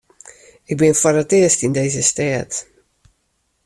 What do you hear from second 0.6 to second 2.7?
Ik bin foar it earst yn dizze stêd.